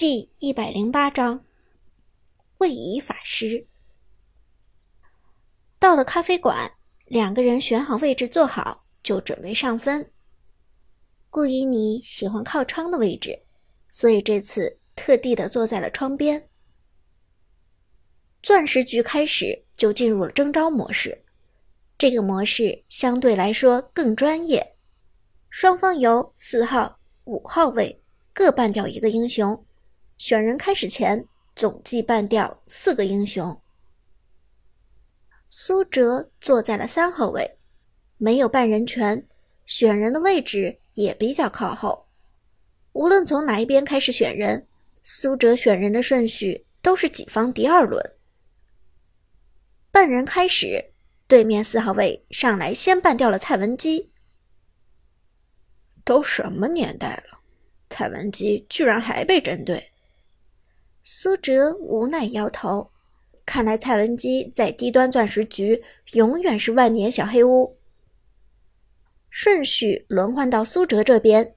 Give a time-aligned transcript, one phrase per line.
[0.00, 1.44] 第一百零八章，
[2.56, 3.66] 位移法师
[5.78, 6.72] 到了咖啡馆，
[7.04, 10.10] 两个人选好位置坐好，就准备上分。
[11.28, 13.42] 顾依妮喜欢靠窗的位置，
[13.90, 16.48] 所以这次特地的坐在了窗边。
[18.42, 21.22] 钻石局开始就进入了征招模式，
[21.98, 24.76] 这个模式相对来说更专业。
[25.50, 29.62] 双方由四号、五号位各半掉一个英雄。
[30.20, 31.26] 选人开始前，
[31.56, 33.58] 总计办掉四个英雄。
[35.48, 37.56] 苏哲坐在了三号位，
[38.18, 39.26] 没有办人权，
[39.64, 42.06] 选人的位置也比较靠后。
[42.92, 44.66] 无论从哪一边开始选人，
[45.02, 48.04] 苏哲选人的顺序都是己方第二轮。
[49.90, 50.92] 办人开始，
[51.26, 54.12] 对面四号位上来先办掉了蔡文姬。
[56.04, 57.40] 都什么年代了，
[57.88, 59.89] 蔡文姬居然还被针对？
[61.12, 62.92] 苏哲无奈摇头，
[63.44, 67.76] 看来蔡文姬在低端钻石局永远是万年小黑屋。
[69.28, 71.56] 顺序轮换到苏哲这边，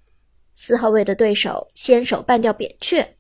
[0.56, 3.16] 四号位的对手先手办掉扁鹊，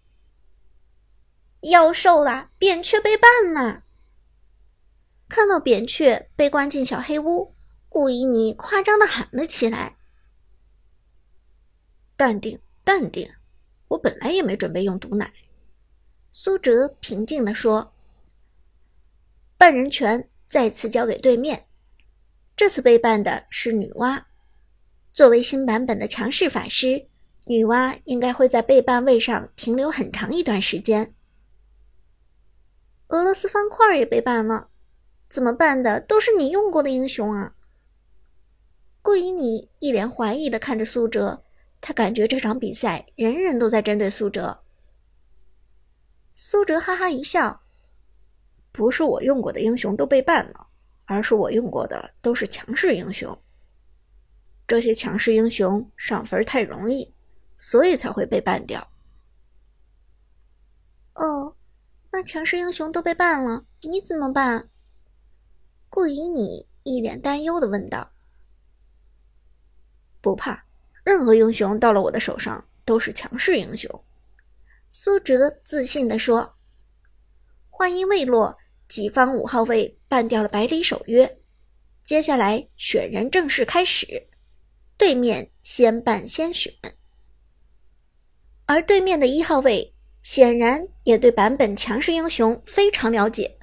[1.61, 2.49] 妖兽啦！
[2.57, 3.83] 扁鹊被办了。
[5.29, 7.53] 看到扁鹊被关进小黑屋，
[7.87, 9.97] 顾依妮夸张的喊了起来
[12.17, 13.31] ：“淡定，淡定，
[13.89, 15.31] 我本来也没准备用毒奶。”
[16.35, 17.93] 苏哲平静地说
[19.55, 21.67] ：“半人权再次交给对面，
[22.55, 24.23] 这次被办的是女娲。
[25.11, 27.05] 作为新版本的强势法师，
[27.45, 31.13] 女娲应该会在被办位上停留很长一段时间。
[33.09, 34.69] 俄罗斯方块也被办了，
[35.29, 36.01] 怎么办的？
[36.01, 37.53] 都是你用过的英雄啊！”
[39.03, 41.43] 顾以你一脸怀疑的看着苏哲，
[41.79, 44.62] 他感觉这场比赛人人都在针对苏哲。
[46.35, 47.61] 苏哲哈哈一笑
[48.71, 50.67] ：“不是我用过的英雄都被办了，
[51.05, 53.37] 而是我用过的都是强势英雄。
[54.67, 57.13] 这些强势英雄上分太容易，
[57.57, 58.87] 所以才会被办掉。”
[61.13, 61.55] 哦，
[62.11, 64.69] 那强势英雄都被办了，你怎么办？
[65.89, 68.11] 顾以你一脸担忧的问道。
[70.19, 70.65] “不怕，
[71.03, 74.03] 任何英雄到了我的手上都是强势英雄。”
[74.95, 76.53] 苏哲自信地说
[77.71, 78.55] ：“话音未落，
[78.87, 81.39] 己方五号位办掉了百里守约。
[82.03, 84.27] 接下来选人正式开始，
[84.95, 86.71] 对面先办先选。
[88.67, 93.57] 而对面的一号位显然也对版本强势英雄非常了解，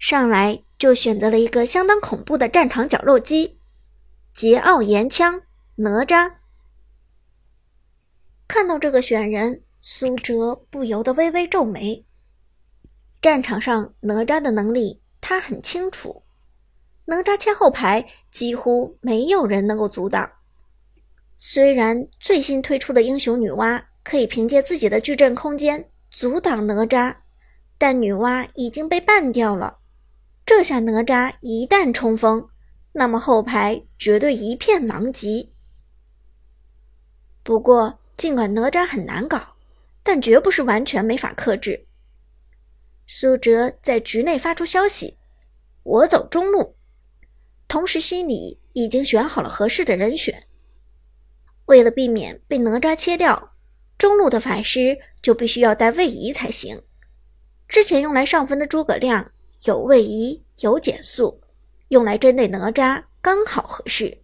[0.00, 3.60] 上来就选择了一个相当恐怖的战场绞肉机——
[4.34, 5.42] 桀骜岩枪
[5.76, 6.38] 哪吒。
[8.48, 12.06] 看到这个选人。”苏哲不由得微微皱眉。
[13.20, 16.22] 战场上哪吒的能力，他很清楚。
[17.06, 20.30] 哪吒切后排，几乎没有人能够阻挡。
[21.36, 27.16] 虽然最新推出的英雄女娲可以凭借自己的矩阵空间阻挡哪吒，
[27.76, 29.78] 但女娲已经被办掉了。
[30.46, 32.48] 这下哪吒一旦冲锋，
[32.92, 35.48] 那么后排绝对一片狼藉。
[37.42, 39.51] 不过，尽管哪吒很难搞。
[40.02, 41.86] 但绝不是完全没法克制。
[43.06, 45.18] 苏哲在局内发出消息
[45.82, 46.76] ：“我走中路。”
[47.68, 50.44] 同时心里已经选好了合适的人选。
[51.66, 53.54] 为了避免被哪吒切掉，
[53.96, 56.82] 中路的法师就必须要带位移才行。
[57.68, 59.32] 之前用来上分的诸葛亮
[59.64, 61.40] 有位移有减速，
[61.88, 64.18] 用来针对哪吒刚好合适。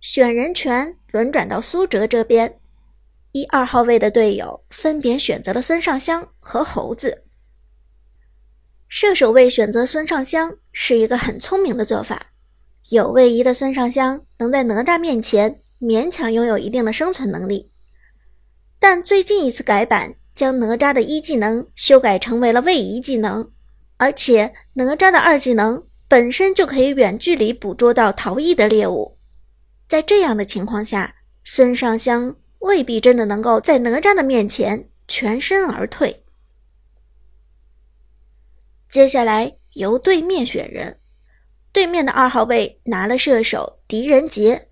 [0.00, 2.60] 选人权轮转到苏哲这边。
[3.34, 7.24] 一二号位的队友分别选择了孙尚香和猴子。
[8.86, 12.28] 射手位选择孙尚香是一个很聪明的做法，
[12.90, 17.72] 有位移的孙尚香能在哪吒面前勉强拥有一定的生存能力。
[18.78, 23.50] 但最近一次改版将哪吒的一技能修改成为了位移技能，
[23.96, 29.18] 而且哪吒的二技能本身就可以远距离捕捉到逃逸的猎物，
[29.88, 32.36] 在这样的情况下，孙尚香。
[32.64, 36.24] 未必真的能够在哪吒的面前全身而退。
[38.90, 40.98] 接下来由对面选人，
[41.72, 44.66] 对面的二号位拿了射手狄仁杰，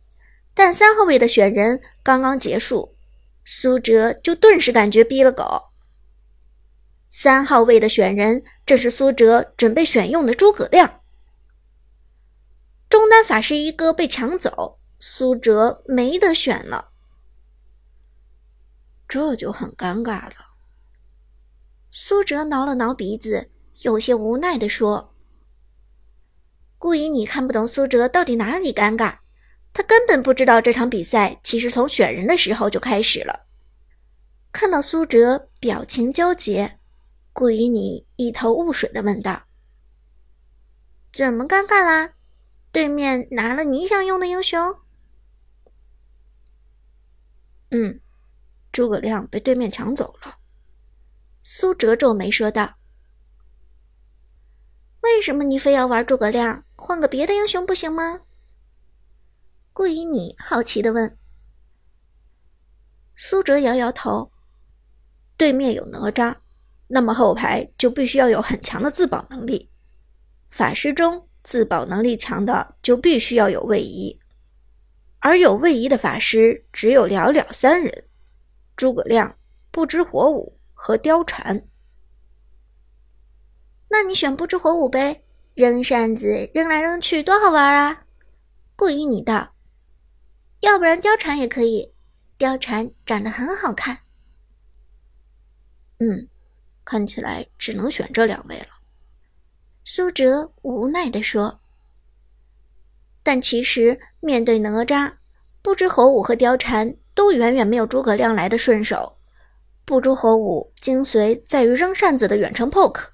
[0.54, 2.94] 但三号位的选人刚刚结束，
[3.44, 5.44] 苏哲就顿时感觉逼了狗。
[7.10, 11.02] 三号位的选人正是苏哲准备选用的诸葛亮，
[12.88, 16.91] 中单法师一哥被抢走，苏哲没得选了。
[19.12, 20.54] 这就很尴尬了。
[21.90, 23.50] 苏哲挠了挠鼻子，
[23.82, 25.12] 有些无奈地说
[26.78, 29.18] ：“顾以你看不懂苏哲到底哪里尴尬，
[29.74, 33.40] 他根本不知道这场比赛其实从选人的时候就开始了。”
[34.50, 36.78] 看到苏哲表情纠结，
[37.34, 39.42] 顾以你一头雾水的问道
[41.12, 42.14] ：“怎么尴尬啦？
[42.72, 44.76] 对面拿了你想用的英雄
[47.72, 48.00] ？”“嗯，
[48.72, 50.38] 诸葛亮被对面抢走了。”
[51.44, 52.76] 苏哲皱眉说道
[55.02, 56.64] ：“为什么你非要玩诸葛亮？
[56.76, 58.22] 换个别的英雄不行吗？”
[59.74, 61.16] 顾以你好奇的问。
[63.16, 64.30] 苏哲摇摇头
[65.36, 66.36] ：“对面有哪吒，
[66.88, 69.70] 那么后排就必须要有很强的自保能力。
[70.50, 74.18] 法师中自保能力强的就必须要有位移，
[75.20, 78.04] 而有位移的法师只有寥寥三人：
[78.76, 79.36] 诸葛亮、
[79.70, 81.62] 不知火舞。”和貂蝉，
[83.88, 85.22] 那你选不知火舞呗？
[85.54, 88.04] 扔扇子扔来扔去多好玩啊！
[88.74, 89.54] 顾以你道，
[90.58, 91.94] 要不然貂蝉也可以，
[92.36, 93.96] 貂蝉长得很好看。
[96.00, 96.26] 嗯，
[96.84, 98.70] 看起来只能选这两位了。
[99.84, 101.60] 苏哲无奈地说。
[103.22, 105.14] 但其实面对哪吒，
[105.62, 109.18] 不知火舞和貂蝉都远远没有诸葛亮来的顺手。
[109.84, 113.06] 不知火舞精髓在于扔扇子的远程 poke，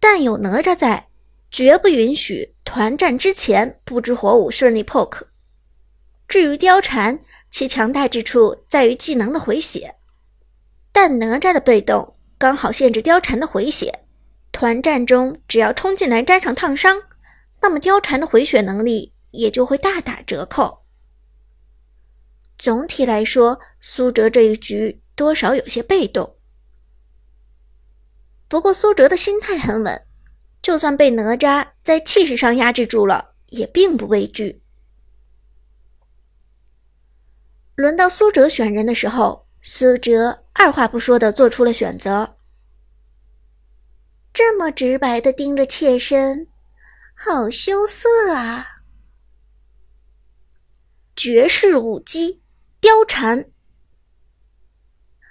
[0.00, 1.08] 但有哪吒在，
[1.50, 5.22] 绝不允许团战之前不知火舞顺利 poke。
[6.26, 7.18] 至于貂蝉，
[7.50, 9.94] 其强大之处在于技能的回血，
[10.90, 14.00] 但哪吒的被动刚好限制貂蝉的回血。
[14.50, 17.02] 团战中只要冲进来沾上烫伤，
[17.60, 20.83] 那么貂蝉的回血能力也就会大打折扣。
[22.64, 25.02] 总体来说，苏哲这一局。
[25.14, 26.38] 多少有些被动，
[28.48, 30.06] 不过苏哲的心态很稳，
[30.62, 34.62] 就算被哪吒在气势上压制住了，也并不畏惧。
[37.74, 42.34] 轮到苏哲选人的时候，苏哲二话不说的做出了选择。
[44.32, 46.48] 这么直白的盯着妾身，
[47.14, 48.66] 好羞涩啊！
[51.14, 52.40] 绝世舞姬
[52.84, 53.46] 貂蝉。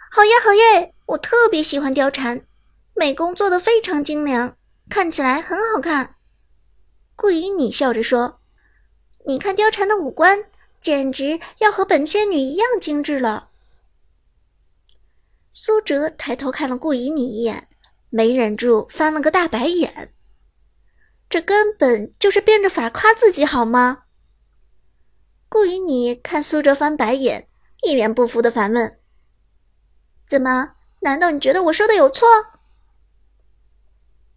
[0.10, 0.96] 好耶好耶！
[1.06, 2.44] 我特别喜欢貂蝉，
[2.96, 4.58] 美工做的非常精良，
[4.90, 6.16] 看起来很好看。
[7.16, 8.40] 顾以你笑着说
[9.28, 10.46] ：“你看貂蝉的五官，
[10.82, 13.50] 简直要和本仙女一样精致了。”
[15.54, 17.68] 苏哲抬头看了顾以你一眼，
[18.10, 20.12] 没忍住翻了个大白眼。
[21.30, 24.06] 这根本就是变着法夸自己好吗？
[25.54, 27.46] 顾以你看苏哲翻白眼，
[27.84, 28.98] 一脸不服的反问。
[30.28, 30.72] 怎么？
[31.02, 32.28] 难道你觉得我说的有错？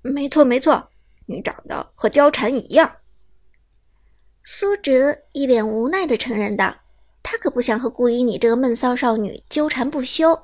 [0.02, 0.90] 没错，没错，
[1.24, 2.96] 你长得和貂蝉一样。
[4.44, 6.76] 苏哲一脸无奈的承认道
[7.24, 10.38] ：“他可不想和顾依你这个闷骚少女纠缠不休。”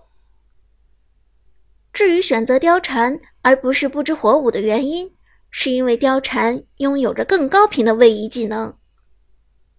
[1.93, 5.15] 至于选择貂蝉而不是不知火舞的原因，
[5.51, 8.75] 是因为貂蝉拥有着更高频的位移技能，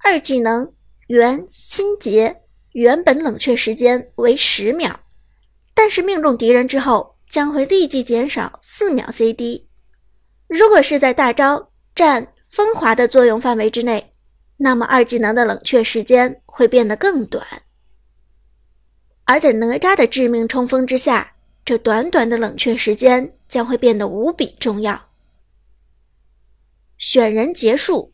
[0.04, 0.73] 二技能
[1.08, 5.00] 元心结，原本冷却时间为十秒。
[5.74, 9.68] 但是命中敌人之后，将会立即减少四秒 CD。
[10.48, 14.14] 如果是在大招占风华的作用范围之内，
[14.58, 17.46] 那么二技能的冷却时间会变得更短。
[19.26, 21.34] 而在哪吒的致命冲锋之下，
[21.66, 25.10] 这短短的冷却时间将会变得无比重要。
[26.98, 28.14] 选人结束，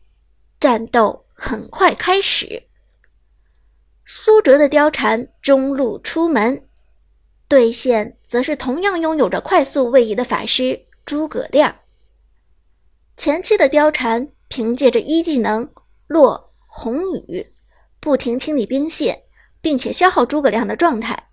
[0.58, 2.62] 战斗很快开始。
[4.12, 6.66] 苏哲的貂蝉中路出门。
[7.46, 11.76] 对线则是同样拥有着快速位移的法师诸葛亮。
[13.16, 15.70] 前期的貂蝉凭借着一技能
[16.08, 17.52] 落红雨，
[18.00, 19.22] 不停清理兵线，
[19.60, 21.28] 并且消耗诸葛亮的状态。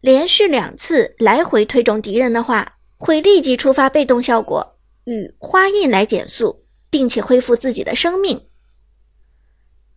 [0.00, 8.46] 连续两次来回推中敌人的话，会立即触发被动效果与花印来减速，并且恢复自己的生命。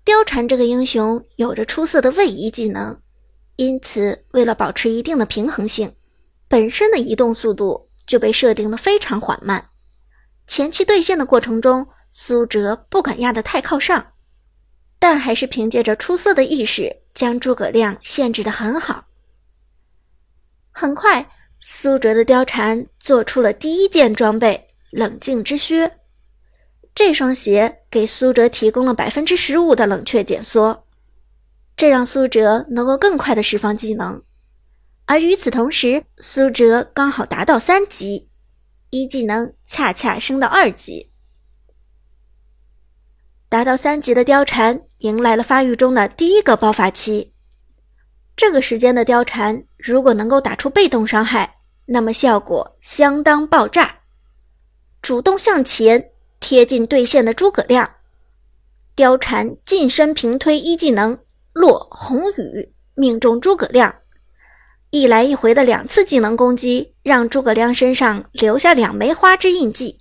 [0.09, 2.99] 貂蝉这个英雄有着出色的位移技能。
[3.57, 5.93] 因此，为了保持一定的平衡性，
[6.47, 9.69] 本身的移动速度就被设定的非常缓慢。
[10.47, 14.13] 前期对线的过程中，苏哲不敢压得太靠上，
[14.97, 19.05] 但还是凭借着出色的意识，将诸葛亮限制的很好。
[20.71, 25.98] 很快，苏哲的貂蝉做出了第一件装备——冷静之靴。
[26.93, 30.85] 这双鞋给苏哲提供了百分之十五的冷却减缩。
[31.75, 34.21] 这让苏哲能够更快的释放技能，
[35.05, 38.29] 而与此同时，苏哲刚好达到三级，
[38.89, 41.09] 一技能恰恰升到二级。
[43.47, 47.33] 达到三级的貂蝉迎来了发育中的第一个爆发期。
[48.35, 51.55] 这个时间的貂蝉如果能够打出被动伤害，
[51.85, 53.99] 那么效果相当爆炸。
[55.01, 57.95] 主动向前贴近对线的诸葛亮，
[58.95, 61.19] 貂蝉近身平推一技能
[61.53, 63.95] 落红雨，命中诸葛亮。
[64.91, 69.97] 一来一回的两次技能攻击，让诸葛亮身上留下两枚花之印记。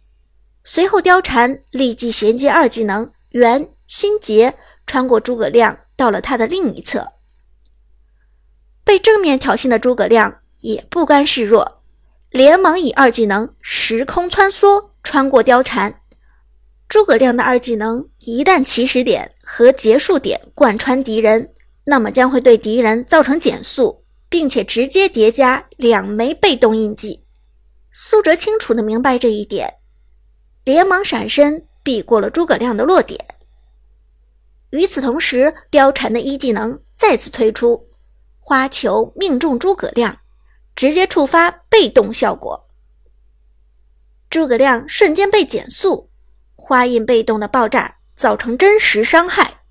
[0.64, 3.11] 随后，貂蝉立即衔接二技能。
[3.33, 4.54] 元心结
[4.87, 7.07] 穿过诸葛亮，到了他的另一侧。
[8.85, 11.83] 被正面挑衅的诸葛亮也不甘示弱，
[12.30, 15.98] 连忙以二技能时空穿梭穿过貂蝉。
[16.88, 21.52] 诸葛亮的二技能一旦起始点和结束点贯穿敌人，
[21.85, 27.23] 那么将会对敌人造成减速，并且直接叠加两枚被动印记。
[27.92, 29.75] 苏哲清楚的明白这一点，
[30.64, 31.64] 连忙闪身。
[31.80, 33.18] 避过了诸葛亮的落点。
[34.73, 37.88] 与此同时，貂蝉的一技能再次推出，
[38.38, 40.18] 花球命中诸葛亮，
[40.76, 42.68] 直接触发被动效果。
[44.28, 46.11] 诸葛亮瞬间被减速，
[46.69, 49.63] 花印被动的爆炸造成真实伤害。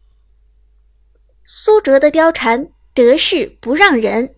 [1.44, 4.38] 苏哲的貂蝉得势不让人，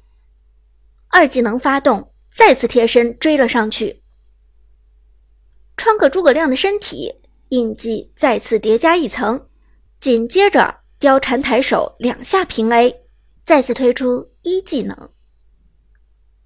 [1.07, 4.03] 二技能发动，再次贴身追了上去，
[5.77, 7.21] 穿过诸葛亮的身体。
[7.47, 9.47] 印记再次叠加一层，
[10.01, 13.05] 紧接着貂蝉抬手两下平 A，
[13.45, 15.13] 再次推出一技能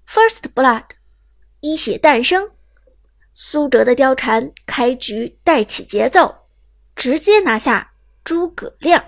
[0.06, 0.84] First Blood，
[1.58, 2.53] 一血诞生。
[3.34, 6.34] 苏哲的貂蝉开局带起节奏，
[6.94, 9.04] 直接拿下诸葛亮。